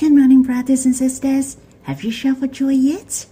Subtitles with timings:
[0.00, 1.58] Good morning, brothers and sisters.
[1.82, 3.26] Have you shouted for joy yet?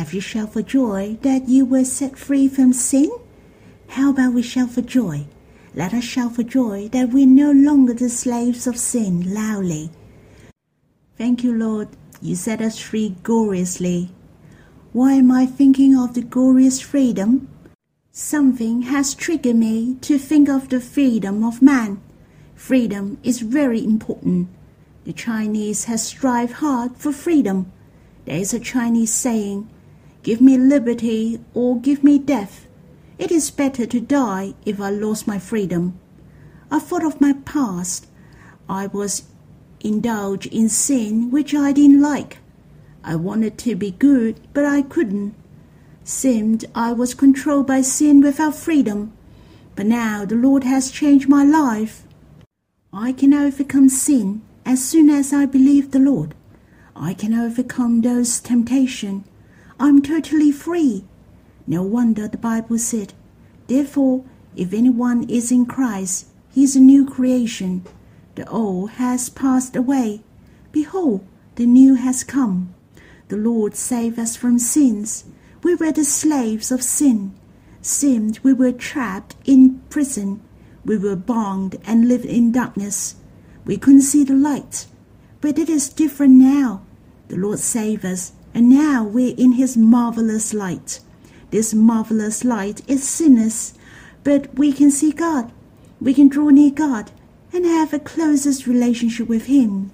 [0.00, 3.10] Have you shouted for joy that you were set free from sin?
[3.88, 5.26] How about we shout for joy?
[5.74, 9.90] Let us shout for joy that we're no longer the slaves of sin loudly.
[11.18, 11.88] Thank you, Lord.
[12.22, 14.10] You set us free gloriously.
[14.94, 17.48] Why am I thinking of the glorious freedom?
[18.12, 22.00] Something has triggered me to think of the freedom of man.
[22.54, 24.48] Freedom is very important.
[25.04, 27.70] The Chinese has strived hard for freedom.
[28.24, 29.68] There is a Chinese saying,
[30.22, 32.66] Give me liberty or give me death.
[33.18, 36.00] It is better to die if I lost my freedom.
[36.70, 38.06] I thought of my past.
[38.66, 39.24] I was
[39.80, 42.38] indulged in sin which I didn't like.
[43.04, 45.34] I wanted to be good, but I couldn't.
[46.02, 49.12] Seemed I was controlled by sin without freedom.
[49.76, 52.04] But now the Lord has changed my life.
[52.90, 56.34] I can overcome sin as soon as I believe the Lord.
[56.96, 59.24] I can overcome those temptations
[59.78, 61.04] I'm totally free.
[61.66, 63.12] No wonder the Bible said,
[63.66, 67.84] Therefore, if anyone is in Christ, he is a new creation.
[68.36, 70.22] The old has passed away.
[70.70, 71.26] Behold,
[71.56, 72.74] the new has come.
[73.28, 75.24] The Lord saved us from sins.
[75.62, 77.34] We were the slaves of sin.
[77.82, 80.40] Seemed we were trapped in prison.
[80.84, 83.16] We were bound and lived in darkness.
[83.64, 84.86] We couldn't see the light.
[85.40, 86.82] But it is different now.
[87.28, 91.00] The Lord saved us and now we're in his marvelous light.
[91.50, 93.74] This marvelous light is sinners,
[94.22, 95.52] but we can see God.
[96.00, 97.10] We can draw near God
[97.52, 99.90] and have a closest relationship with him.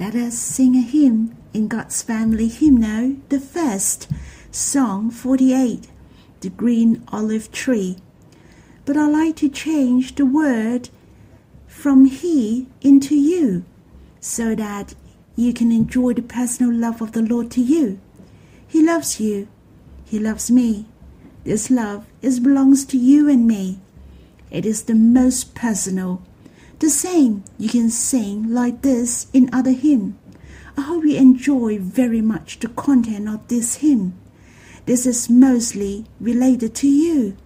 [0.00, 4.10] Let us sing a hymn in God's family hymnal, the first,
[4.50, 5.86] Song 48,
[6.40, 7.98] The Green Olive Tree.
[8.84, 10.88] But I like to change the word
[11.82, 13.64] from he into you
[14.20, 14.94] so that
[15.34, 17.98] you can enjoy the personal love of the Lord to you.
[18.68, 19.48] He loves you.
[20.04, 20.86] He loves me.
[21.42, 23.80] This love is belongs to you and me.
[24.48, 26.22] It is the most personal.
[26.78, 30.16] The same you can sing like this in other hymn.
[30.76, 34.14] I hope you enjoy very much the content of this hymn.
[34.86, 37.36] This is mostly related to you.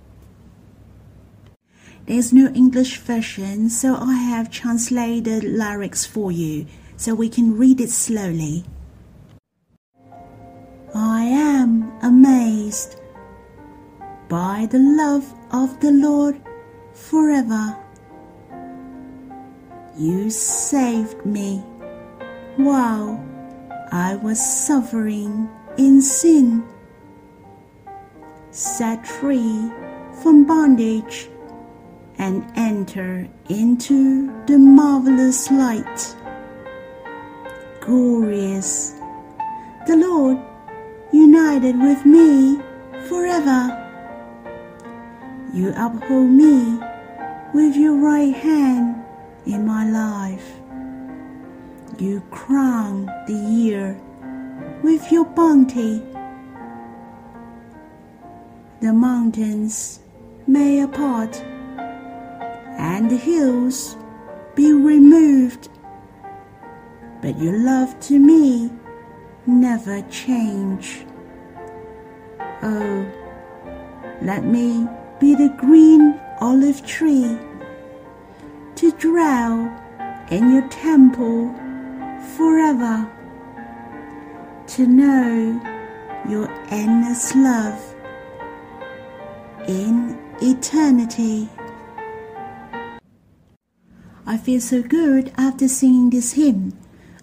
[2.07, 7.81] There's no English version, so I have translated lyrics for you so we can read
[7.81, 8.63] it slowly.
[10.95, 13.01] I am amazed
[14.29, 16.41] by the love of the Lord
[16.95, 17.77] forever.
[19.99, 21.59] You saved me
[22.57, 23.19] while
[23.91, 26.63] I was suffering in sin,
[28.53, 29.73] set free
[30.23, 31.29] from bondage,
[32.19, 36.17] and enter into the marvelous light
[37.87, 38.95] glorious.
[39.87, 40.39] The Lord
[41.13, 42.61] united with me
[43.09, 43.83] forever.
[45.55, 46.81] You uphold me
[47.55, 48.97] with your right hand
[49.47, 50.53] in my life.
[51.99, 53.99] You crown the year
[54.83, 56.03] with your bounty.
[58.81, 60.01] The mountains
[60.49, 61.41] may apart
[62.79, 63.97] and the hills
[64.55, 65.69] be removed
[67.27, 68.71] but your love to me
[69.47, 71.05] never change.
[72.63, 73.07] Oh,
[74.23, 74.87] let me
[75.19, 77.39] be the green olive tree
[78.77, 79.73] to dwell
[80.31, 81.53] in your temple
[82.37, 83.11] forever,
[84.69, 85.61] to know
[86.29, 87.95] your endless love
[89.67, 91.49] in eternity.
[94.37, 96.75] I feel so good after singing this hymn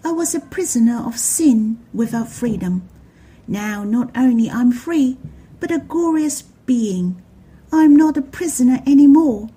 [0.04, 2.88] I was a prisoner of sin without freedom.
[3.46, 5.16] Now not only I'm free,
[5.60, 7.22] but a glorious being.
[7.70, 9.48] I'm not a prisoner any more,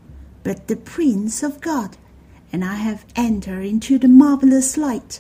[0.44, 1.98] but the prince of God,
[2.54, 5.20] and I have entered into the marvelous light.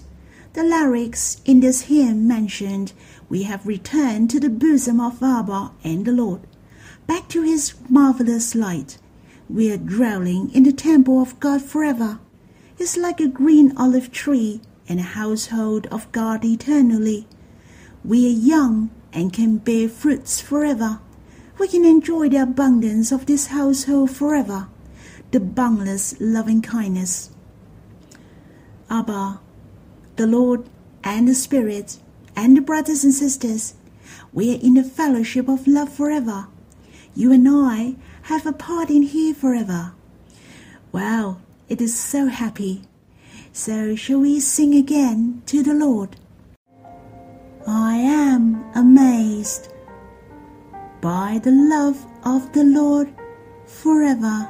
[0.53, 2.93] The lyrics in this hymn mentioned,
[3.29, 6.41] we have returned to the bosom of Abba and the Lord,
[7.07, 8.99] back to his marvelous light.
[9.49, 12.19] We are dwelling in the temple of God forever.
[12.79, 17.27] It's like a green olive tree and a household of God eternally.
[18.05, 20.99] We are young and can bear fruits forever.
[21.57, 24.67] We can enjoy the abundance of this household forever,
[25.31, 27.31] the boundless loving kindness.
[28.91, 29.39] Abba,
[30.15, 30.69] the Lord
[31.03, 31.97] and the Spirit
[32.35, 33.73] and the brothers and sisters,
[34.31, 36.47] we are in the fellowship of love forever.
[37.15, 39.93] You and I have a part in here forever.
[40.91, 41.37] Wow,
[41.69, 42.81] it is so happy
[43.57, 46.15] So shall we sing again to the Lord?
[47.65, 49.73] I am amazed
[51.01, 53.09] by the love of the Lord
[53.65, 54.47] forever.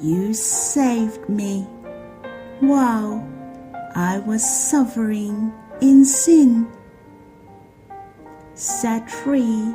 [0.00, 1.66] You saved me
[2.60, 3.20] while
[3.94, 5.52] I was suffering
[5.82, 6.66] in sin,
[8.54, 9.74] set free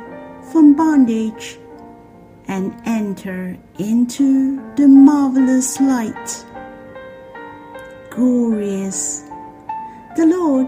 [0.50, 1.58] from bondage,
[2.48, 6.44] and enter into the marvelous light.
[8.10, 9.22] Glorious,
[10.16, 10.66] the Lord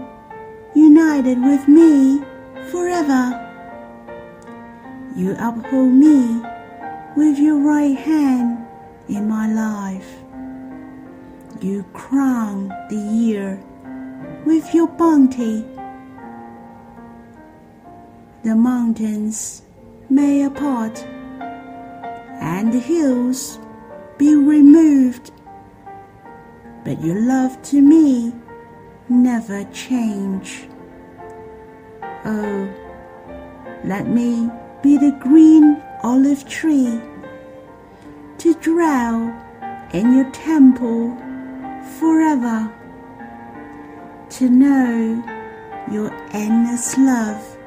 [0.75, 2.21] united with me
[2.69, 3.43] forever.
[5.15, 6.41] You uphold me
[7.15, 8.65] with your right hand
[9.09, 10.15] in my life.
[11.61, 13.63] You crown the year
[14.45, 15.65] with your bounty.
[18.43, 19.63] The mountains
[20.09, 21.05] may apart
[22.39, 23.59] and the hills
[24.17, 25.31] be removed,
[26.83, 28.33] but your love to me
[29.09, 30.67] never change.
[32.25, 32.69] Oh,
[33.83, 34.49] let me
[34.81, 36.99] be the green olive tree
[38.37, 39.33] to dwell
[39.93, 41.15] in your temple
[41.99, 42.71] forever,
[44.29, 45.23] to know
[45.91, 47.57] your endless love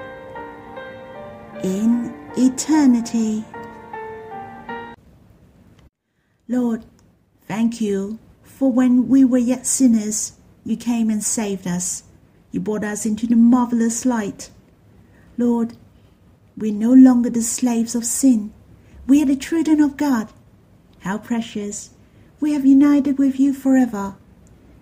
[1.65, 3.45] in eternity.
[6.51, 6.85] Lord,
[7.47, 10.33] thank you for when we were yet sinners,
[10.65, 12.03] you came and saved us.
[12.51, 14.51] You brought us into the marvelous light.
[15.39, 15.75] Lord,
[16.57, 18.53] we're no longer the slaves of sin.
[19.07, 20.33] We are the children of God.
[21.03, 21.91] How precious.
[22.41, 24.17] We have united with you forever.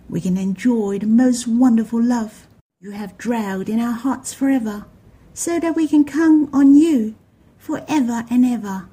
[0.08, 2.46] We can enjoy the most wonderful love.
[2.80, 4.86] You have dwelled in our hearts forever,
[5.34, 7.14] so that we can count on you
[7.58, 8.88] forever and ever.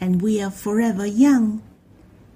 [0.00, 1.62] And we are forever young.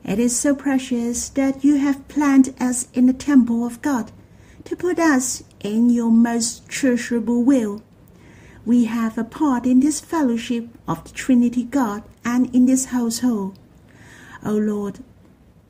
[0.05, 4.11] It is so precious that you have planted us in the temple of God
[4.65, 7.83] to put us in your most treasurable will.
[8.65, 13.59] We have a part in this fellowship of the Trinity God and in this household.
[14.45, 15.01] O Lord,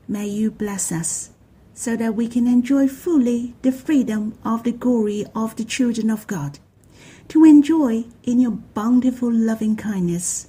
[0.07, 1.31] may you bless us
[1.73, 6.27] so that we can enjoy fully the freedom of the glory of the children of
[6.27, 6.59] God,
[7.29, 10.47] to enjoy in your bountiful loving kindness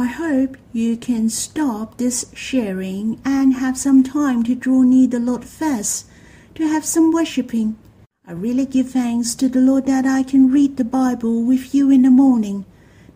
[0.00, 5.18] I hope you can stop this sharing and have some time to draw near the
[5.18, 6.06] Lord first,
[6.54, 7.76] to have some worshipping.
[8.24, 11.90] I really give thanks to the Lord that I can read the Bible with you
[11.90, 12.64] in the morning.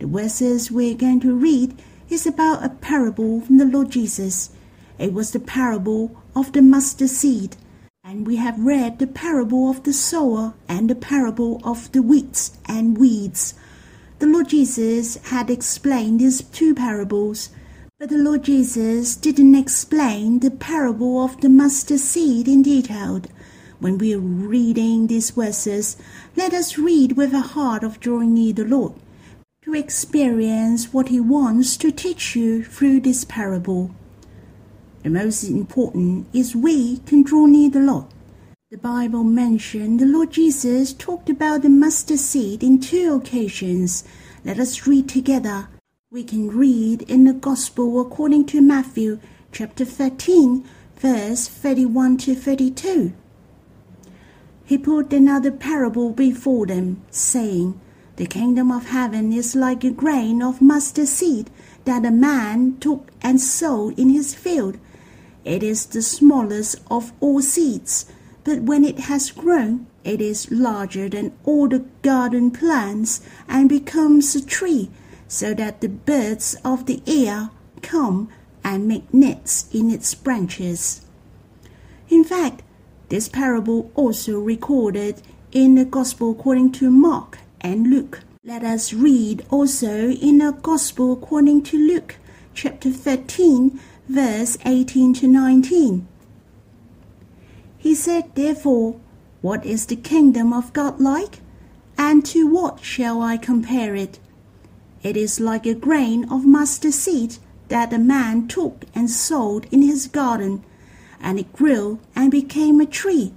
[0.01, 1.81] The verses we're going to read
[2.11, 4.51] is about a parable from the Lord Jesus.
[4.99, 7.57] It was the parable of the mustard seed.
[8.03, 12.59] And we have read the parable of the sower and the parable of the wheats
[12.67, 13.55] and weeds.
[14.23, 17.49] The Lord Jesus had explained these two parables,
[17.99, 23.21] but the Lord Jesus didn't explain the parable of the mustard seed in detail.
[23.81, 25.97] When we are reading these verses,
[26.37, 28.93] let us read with a heart of drawing near the Lord
[29.65, 33.91] to experience what He wants to teach you through this parable.
[35.03, 38.12] The most important is we can draw near the Lord.
[38.73, 44.03] The Bible mentioned the Lord Jesus talked about the mustard seed in two occasions.
[44.47, 45.69] Let us read together.
[46.11, 49.21] We can read in the Gospel according to Matthew
[49.53, 50.65] chapter 13,
[50.97, 53.13] verse 31 to 32.
[54.65, 57.79] He put another parable before them, saying,
[58.17, 61.51] The kingdom of heaven is like a grain of mustard seed
[61.85, 64.79] that a man took and sowed in his field.
[65.45, 68.07] It is the smallest of all seeds
[68.45, 74.35] but when it has grown, it is larger than all the garden plants and becomes
[74.35, 74.91] a tree,
[75.29, 77.51] so that the birds of the air
[77.83, 78.29] come
[78.65, 81.03] and make nests in its branches.
[82.09, 82.63] In fact,
[83.09, 85.23] this parable also recorded
[85.53, 88.21] in the Gospel according to Mark and Luke.
[88.45, 92.17] Let us read also in the Gospel according to Luke,
[92.55, 96.09] chapter 13, verse 18 to 19.
[97.83, 98.95] He said, Therefore,
[99.41, 101.41] what is the kingdom of God like?
[101.99, 104.21] And to what shall I compare it?
[105.03, 109.83] It is like a grain of mustard seed that a man took and sowed in
[109.83, 110.63] his garden,
[111.21, 113.35] and it grew and became a tree,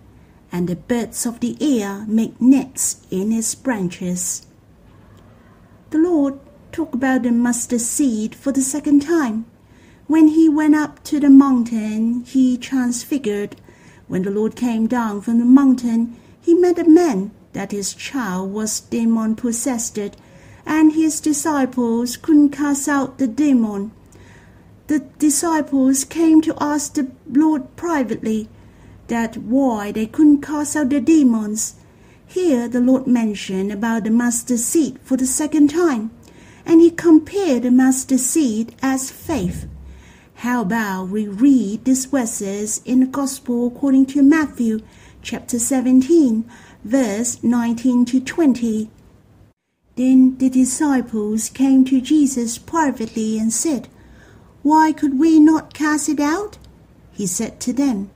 [0.52, 4.46] and the birds of the air make nests in its branches.
[5.90, 6.40] The Lord
[6.72, 9.48] talked about the mustard seed for the second time.
[10.06, 13.56] When he went up to the mountain, he transfigured
[14.08, 18.52] when the Lord came down from the mountain, he met a man that his child
[18.52, 19.98] was demon possessed,
[20.66, 23.92] and his disciples couldn't cast out the demon.
[24.88, 28.48] the disciples came to ask the Lord privately
[29.08, 31.76] that why they couldn't cast out the demons.
[32.28, 36.12] Here the Lord mentioned about the mustard seed for the second time,
[36.66, 39.68] and he compared the mustard seed as faith.
[40.40, 44.82] How about we read these verses in the Gospel according to Matthew
[45.22, 46.44] chapter 17,
[46.84, 48.92] verse 19 to 20.
[49.96, 53.88] Then the disciples came to Jesus privately and said,
[54.62, 56.58] Why could we not cast it out?
[57.14, 58.12] He said to them,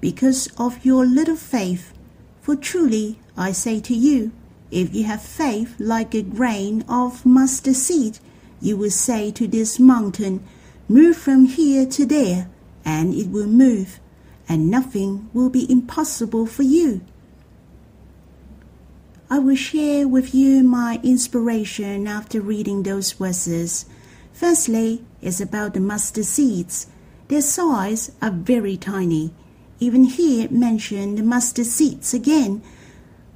[0.00, 1.94] Because of your little faith.
[2.42, 4.30] For truly I say to you,
[4.70, 8.18] if you have faith like a grain of mustard seed,
[8.60, 10.44] you will say to this mountain,
[10.88, 12.48] Move from here to there,
[12.84, 14.00] and it will move,
[14.48, 17.00] and nothing will be impossible for you.
[19.30, 23.86] I will share with you my inspiration after reading those verses.
[24.34, 26.86] Firstly, it's about the mustard seeds.
[27.28, 29.32] Their size are very tiny.
[29.80, 32.62] Even here mentioned the mustard seeds again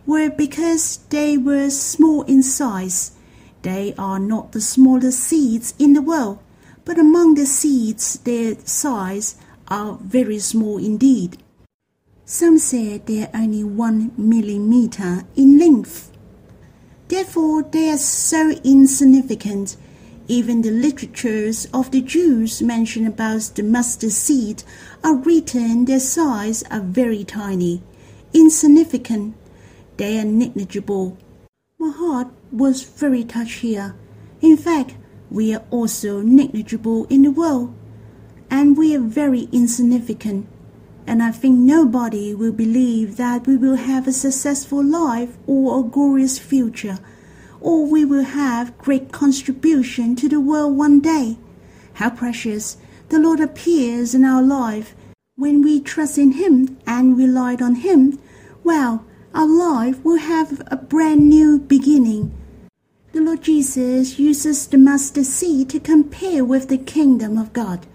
[0.04, 3.12] were because they were small in size.
[3.62, 6.38] They are not the smallest seeds in the world,
[6.86, 9.36] but among the seeds their size
[9.68, 11.36] are very small indeed.
[12.24, 16.10] Some say they are only one millimeter in length.
[17.08, 19.76] Therefore, they are so insignificant.
[20.28, 24.62] Even the literatures of the Jews mention about the mustard seed
[25.04, 27.82] are written their size are very tiny,
[28.32, 29.36] insignificant.
[29.96, 31.16] They are negligible.
[31.78, 33.94] My heart was very touched here.
[34.40, 34.96] In fact,
[35.30, 37.74] we are also negligible in the world,
[38.50, 40.46] and we are very insignificant
[41.06, 45.88] and I think nobody will believe that we will have a successful life or a
[45.88, 46.98] glorious future,
[47.60, 51.38] or we will have great contribution to the world one day.
[51.94, 52.76] How precious
[53.08, 54.96] the Lord appears in our life
[55.36, 58.18] when we trust in Him and rely on Him.
[58.64, 62.34] Well, our life will have a brand new beginning.
[63.16, 67.86] The Lord Jesus uses the mustard seed to compare with the kingdom of God.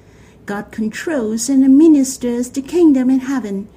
[0.47, 3.69] God controls and administers the kingdom in heaven.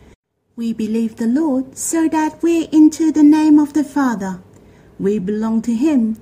[0.56, 4.40] We believe the Lord so that we're into the name of the Father.
[4.98, 6.16] We belong to Him.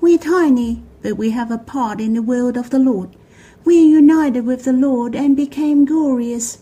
[0.00, 3.16] We're tiny, but we have a part in the world of the Lord.
[3.64, 6.58] We are united with the Lord and became glorious.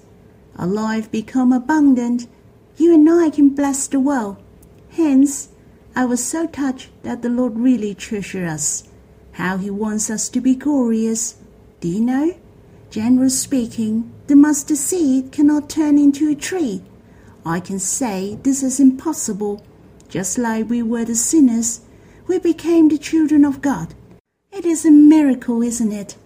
[0.57, 2.29] Our life become abundant.
[2.79, 4.39] You and I can bless the world.
[4.89, 5.51] Hence,
[5.99, 8.85] I was so touched that the Lord really treasures us.
[9.33, 11.37] How He wants us to be glorious.
[11.81, 12.37] Do you know?
[12.91, 16.83] Generally speaking, the mustard seed cannot turn into a tree.
[17.47, 19.65] I can say this is impossible.
[20.11, 21.81] Just like we were the sinners,
[22.27, 23.95] we became the children of God.
[24.53, 26.17] It is a miracle, isn't it?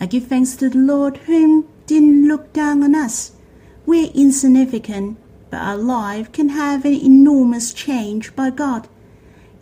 [0.00, 3.32] I give thanks to the Lord whom didn't look down on us.
[3.84, 5.18] We're insignificant,
[5.50, 8.88] but our life can have an enormous change by God.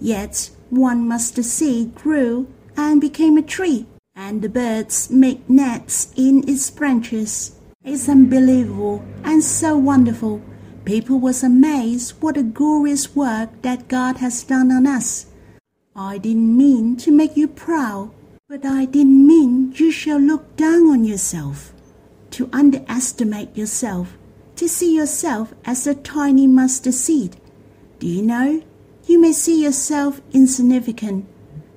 [0.01, 3.87] Yet one mustard seed grew and became a tree
[4.19, 7.55] and the birds make nests in its branches.
[7.85, 10.43] It's unbelievable and so wonderful.
[10.85, 15.27] People was amazed what a glorious work that God has done on us.
[15.95, 18.11] I didn't mean to make you proud,
[18.49, 21.73] but I didn't mean you shall look down on yourself,
[22.33, 24.19] to underestimate yourself,
[24.57, 27.37] to see yourself as a tiny mustard seed.
[28.01, 28.63] Do you know?
[29.09, 31.27] You may see yourself insignificant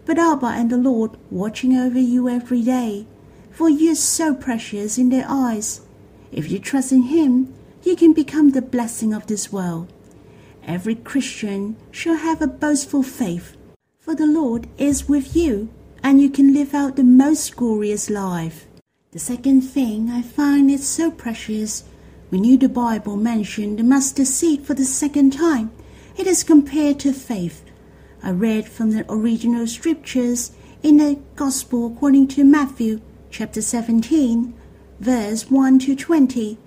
[0.05, 3.05] but Abba and the Lord watching over you every day,
[3.49, 5.81] for you are so precious in their eyes.
[6.31, 9.91] If you trust in Him, you can become the blessing of this world.
[10.65, 13.55] Every Christian shall have a boastful faith,
[13.99, 15.69] for the Lord is with you,
[16.03, 18.67] and you can live out the most glorious life.
[19.11, 21.83] The second thing I find is so precious
[22.29, 25.71] when you the Bible mention the mustard seed for the second time,
[26.17, 27.63] it is compared to faith.
[28.23, 30.51] I read from the original scriptures
[30.83, 34.53] in the Gospel according to Matthew chapter 17,
[34.99, 36.57] verse 1 to 20.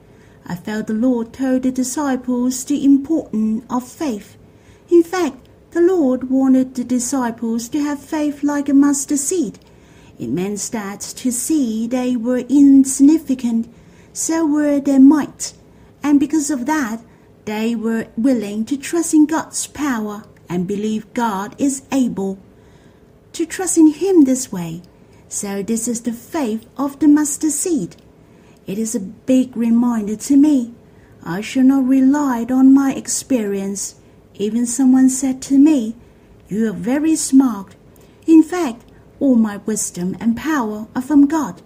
[0.46, 4.36] I felt the Lord told the disciples the importance of faith.
[4.90, 9.58] In fact, the Lord wanted the disciples to have faith like a mustard seed.
[10.18, 13.72] It meant that to see they were insignificant,
[14.12, 15.54] so were their might,
[16.02, 17.00] and because of that,
[17.44, 22.38] they were willing to trust in God's power and believe God is able
[23.32, 24.82] to trust in Him this way.
[25.28, 27.96] So, this is the faith of the mustard seed.
[28.66, 30.72] It is a big reminder to me.
[31.24, 33.96] I shall not rely on my experience.
[34.34, 35.96] Even someone said to me,
[36.48, 37.74] You are very smart.
[38.26, 38.84] In fact,
[39.20, 41.62] all my wisdom and power are from God.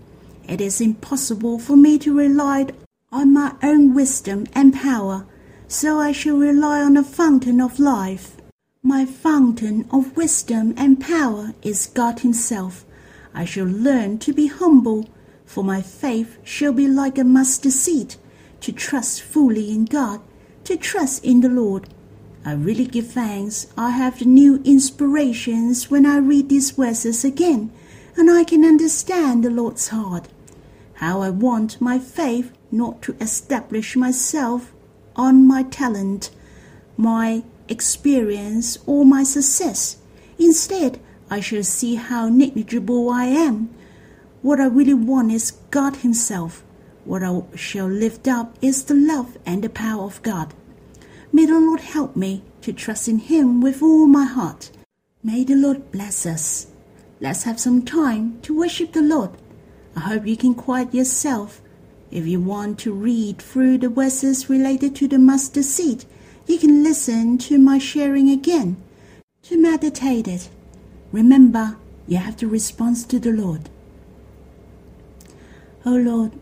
[0.49, 2.69] It is impossible for me to rely
[3.13, 5.27] on my own wisdom and power,
[5.69, 8.37] so I shall rely on the fountain of life.
[8.83, 12.87] My fountain of wisdom and power is God Himself.
[13.35, 15.11] I shall learn to be humble,
[15.45, 18.17] for my faith shall be like a mustard seed,
[18.61, 20.23] to trust fully in God,
[20.65, 21.89] to trust in the Lord.
[22.47, 23.67] I really give thanks.
[23.77, 27.71] I have the new inspirations when I read these verses again,
[28.17, 30.29] and I can understand the Lord's heart.
[30.95, 34.73] How I want my faith not to establish myself
[35.19, 36.31] on my talent,
[36.97, 39.99] my experience, or my success.
[40.39, 43.69] Instead, I shall see how negligible I am.
[44.41, 46.65] What I really want is God Himself.
[47.05, 50.55] What I shall lift up is the love and the power of God.
[51.33, 54.71] May the Lord help me to trust in Him with all my heart.
[55.23, 56.69] May the Lord bless us.
[57.21, 59.31] Let's have some time to worship the Lord.
[59.97, 61.61] I hope you can quiet yourself.
[62.11, 66.05] If you want to read through the verses related to the mustard seed,
[66.47, 68.77] you can listen to my sharing again.
[69.43, 70.49] To meditate it,
[71.13, 73.69] remember you have to respond to the Lord.
[75.85, 76.33] Oh Lord,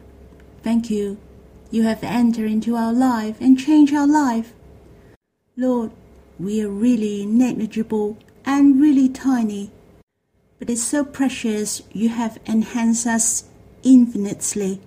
[0.63, 1.19] thank you.
[1.71, 4.53] You have entered into our life and changed our life.
[5.57, 5.91] Lord,
[6.39, 9.73] we are really negligible and really tiny,
[10.59, 13.45] but it's so precious you have enhanced us
[13.83, 14.81] infinitely,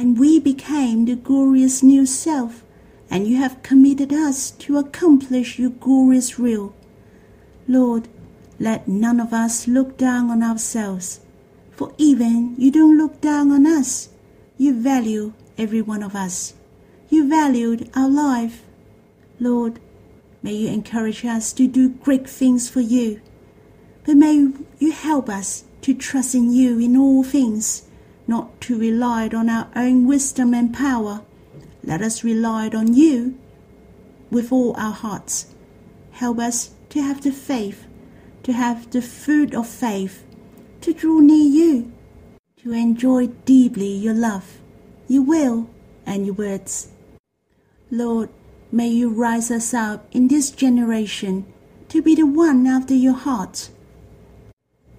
[0.00, 2.64] and we became the glorious new self
[3.10, 6.74] and you have committed us to accomplish your glorious will.
[7.68, 8.08] Lord,
[8.58, 11.20] let none of us look down on ourselves,
[11.72, 14.08] for even you don't look down on us.
[14.56, 16.54] You value every one of us.
[17.10, 18.62] You valued our life.
[19.38, 19.80] Lord,
[20.42, 23.20] may you encourage us to do great things for you.
[24.06, 27.82] But may you help us to trust in you in all things,
[28.30, 31.20] not to rely on our own wisdom and power
[31.82, 33.38] let us rely on you
[34.30, 35.54] with all our hearts.
[36.12, 37.86] Help us to have the faith,
[38.42, 40.24] to have the fruit of faith,
[40.82, 41.92] to draw near you,
[42.62, 44.58] to enjoy deeply your love,
[45.08, 45.70] your will,
[46.04, 46.88] and your words.
[47.90, 48.28] Lord,
[48.70, 51.46] may you rise us up in this generation
[51.88, 53.70] to be the one after your heart,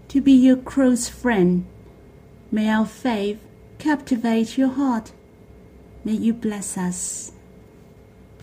[0.08, 1.65] to be your close friend.
[2.52, 3.40] May our faith
[3.80, 5.12] captivate your heart
[6.04, 7.32] May you bless us.